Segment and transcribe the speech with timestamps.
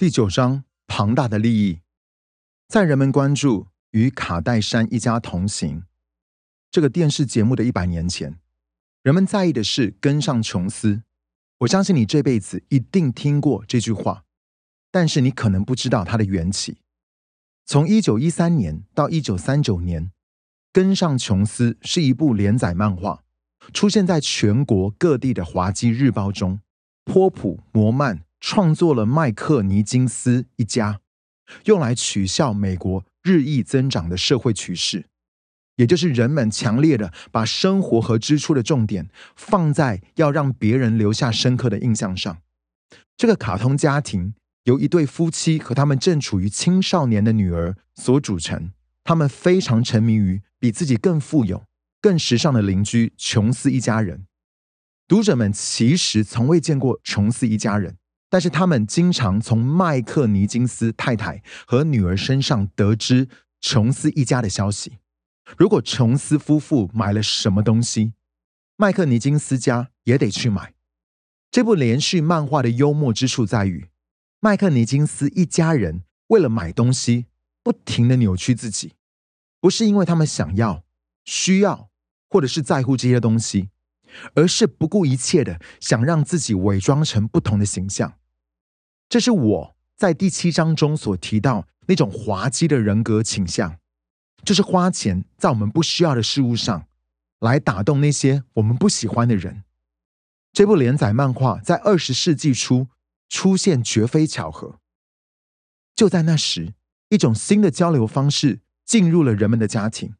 [0.00, 1.80] 第九章：庞大的利益。
[2.66, 5.84] 在人们关注与卡戴珊一家同行
[6.70, 8.40] 这个电视节目的一百年前，
[9.02, 11.02] 人们在意的是跟上琼斯。
[11.58, 14.24] 我相信你这辈子一定听过这句话，
[14.90, 16.78] 但是你可能不知道它的缘起。
[17.66, 20.06] 从一九一三年到一九三九年，
[20.72, 23.22] 《跟上琼斯》是一部连载漫画，
[23.74, 26.62] 出现在全国各地的滑稽日报中。
[27.04, 31.00] 波普摩曼创作了麦克尼金斯一家。
[31.64, 35.06] 用来取笑美国日益增长的社会趋势，
[35.74, 42.38] 也就是人们强烈的把生活和支出的重点放在要让别人留下深刻的印象上。
[43.16, 48.70] 这个卡通家庭由一对夫妻和他们正处于青少年的女儿所组成，
[49.02, 51.64] 他们非常沉迷于比自己更富有、
[52.00, 54.24] 更时尚的邻居琼斯一家人。
[55.08, 57.96] 读者们其实从未见过琼斯一家人。
[58.30, 63.28] 但是他们经常从麦克尼金斯太太和女儿身上得知
[63.60, 64.98] 琼斯一家的消息。
[65.58, 68.12] 如果琼斯夫妇买了什么东西，
[68.76, 70.72] 麦克尼金斯家也得去买。
[71.50, 73.90] 这部连续漫画的幽默之处在于，
[74.38, 77.26] 麦克尼金斯一家人为了买东西
[77.64, 78.92] 不停的扭曲自己，
[79.60, 80.84] 不是因为他们想要、
[81.24, 81.90] 需要
[82.28, 83.70] 或者是在乎这些东西，
[84.34, 88.19] 而是不顾一切的想让自己伪装成不同的形象。
[89.10, 93.76] 这是我在第七章中所提到那种滑稽的人格倾向，
[94.44, 96.86] 就是花钱在我们不需要的事物上，
[97.40, 99.64] 来打动那些我们不喜欢的人。
[100.52, 102.86] 这部连载漫画在二十世纪初
[103.28, 104.78] 出现，绝非巧合。
[105.96, 106.74] 就在那时，
[107.08, 110.14] 一种新的交流方式进入了人们的家庭，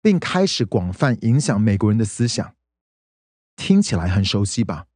[0.00, 2.54] 并开始广泛影响美国人的思想。
[3.56, 4.86] 听起来很熟悉吧？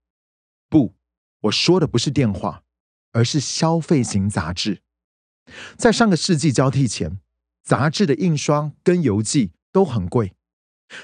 [0.69, 0.95] 不，
[1.41, 2.63] 我说的不是电话。
[3.12, 4.80] 而是消费型杂志，
[5.77, 7.18] 在上个世纪交替前，
[7.62, 10.34] 杂志的印刷跟邮寄都很贵。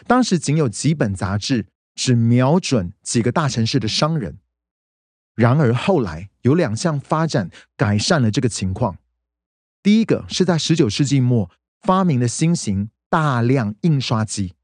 [0.07, 4.39] 当时仅有几本杂志，只瞄准几个大城市的商人。
[5.35, 8.99] 然而后来有两项发展改善了这个情况。
[9.83, 14.55] 第一个是在十九世纪末发明的新型大量印刷机，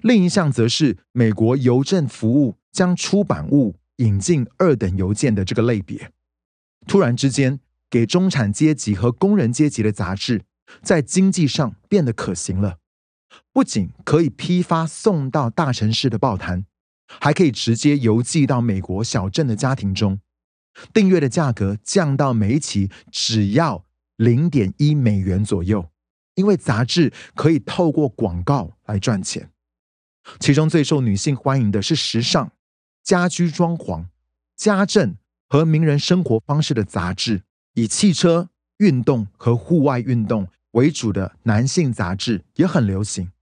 [0.00, 6.10] 另一项则是美国邮政服务将出版物引进二等邮件的这个类别。
[6.86, 10.42] 突然之间，给中产阶级和工人阶级的杂志，
[10.82, 12.78] 在经济上变得可行了。
[13.52, 16.64] 不仅可以批发送到大城市的报摊，
[17.06, 20.20] 还可以直接邮寄到美国小镇的家庭中。
[20.92, 23.84] 订阅的价格降到每一期只要
[24.16, 25.90] 零点一美元左右，
[26.34, 29.50] 因为杂志可以透过广告来赚钱。
[30.38, 32.52] 其中最受女性欢迎的是时尚、
[33.02, 34.06] 家居装潢、
[34.56, 35.16] 家政。
[35.50, 37.42] 和名人生活方式的杂志，
[37.74, 43.32] 以汽车、运动和户外运动为主的男性杂志也很流行。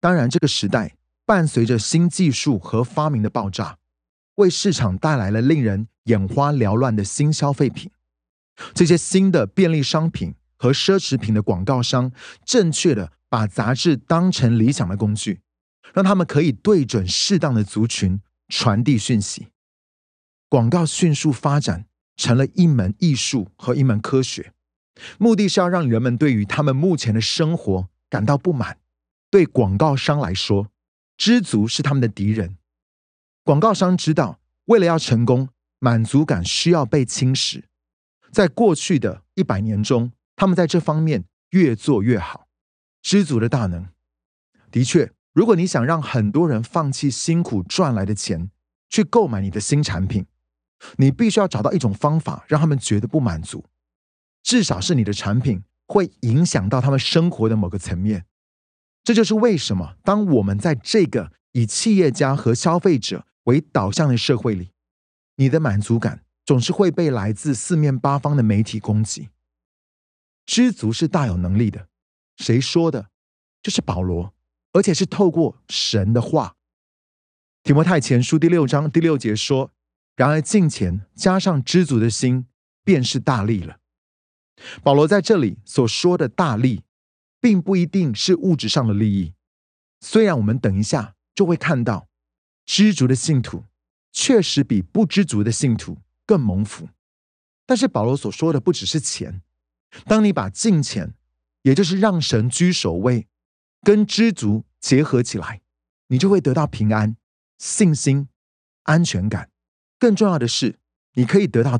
[0.00, 0.94] 当然，这个时代
[1.26, 3.76] 伴随着新技术和发明的爆炸，
[4.36, 7.90] 为市场带来了令人眼花缭乱的新消费品。
[8.72, 12.12] 这些新的便利商品和奢侈品的广告商，
[12.44, 15.40] 正确的把杂志当成理想的工具，
[15.92, 19.48] 让他们可以对准适当的族群传递讯息。
[20.48, 21.84] 广告迅速发展
[22.16, 24.52] 成了一门艺术和一门科学，
[25.18, 28.78] 目的是要让人们对于他们目前的生活感到不满。
[29.30, 30.70] 对广告商来说，
[31.18, 32.56] 知足是他们的敌人。
[33.44, 37.64] 广告商知道，为了要成功，满足感需要被侵蚀。
[38.32, 42.48] 在过去的一百年中，他们在这方面越做越好。
[43.02, 43.86] 知足的大能，
[44.70, 48.50] 的确，如果你想让很多人放弃辛苦赚来的钱，
[48.88, 50.26] 去购买你的新产品。
[50.96, 53.64] 你必须要找到一种方法，让他们觉得不满足，
[54.42, 58.26] 至少是你的产品会影响到他们生活的某个层面。
[59.02, 64.70] 这就是为什么，当我们在这个以企业家和消费者为导向的社会里，
[65.36, 69.30] 你的满足感总是会被来自四面八方的媒体攻击。
[70.46, 71.88] 知足是大有能力的，
[72.36, 73.08] 谁说的？
[73.62, 74.32] 就是保罗，
[74.72, 76.54] 而且是透过神的话。
[77.64, 79.72] 提摩太前书第六章第六节说。
[80.18, 82.46] 然而，金钱加上知足的心，
[82.82, 83.78] 便是大利了。
[84.82, 86.82] 保罗在这里所说的大利，
[87.40, 89.34] 并不一定是物质上的利益。
[90.00, 92.08] 虽然我们等一下就会看到，
[92.66, 93.66] 知足的信徒
[94.10, 96.88] 确实比不知足的信徒更蒙福。
[97.64, 99.42] 但是，保罗所说的不只是钱。
[100.06, 101.14] 当你把金钱，
[101.62, 103.28] 也就是让神居首位，
[103.82, 105.60] 跟知足结合起来，
[106.08, 107.16] 你就会得到平安、
[107.56, 108.28] 信心、
[108.82, 109.50] 安全感。
[109.98, 110.76] 更重要的是，
[111.14, 111.76] 你可以得到